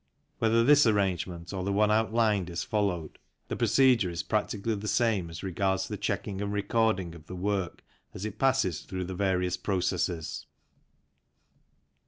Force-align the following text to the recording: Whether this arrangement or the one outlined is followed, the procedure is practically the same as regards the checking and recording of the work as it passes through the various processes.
Whether 0.39 0.63
this 0.63 0.87
arrangement 0.87 1.53
or 1.53 1.63
the 1.63 1.71
one 1.71 1.91
outlined 1.91 2.49
is 2.49 2.63
followed, 2.63 3.19
the 3.49 3.55
procedure 3.55 4.09
is 4.09 4.23
practically 4.23 4.73
the 4.73 4.87
same 4.87 5.29
as 5.29 5.43
regards 5.43 5.87
the 5.87 5.95
checking 5.95 6.41
and 6.41 6.51
recording 6.51 7.13
of 7.13 7.27
the 7.27 7.35
work 7.35 7.83
as 8.11 8.25
it 8.25 8.39
passes 8.39 8.81
through 8.81 9.03
the 9.05 9.13
various 9.13 9.57
processes. 9.57 10.47